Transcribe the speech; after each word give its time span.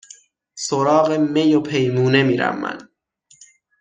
سراغ 0.55 1.11
می 1.11 1.55
و 1.55 1.61
پیمونه 1.61 2.23
میرم 2.23 2.59
من 2.59 2.89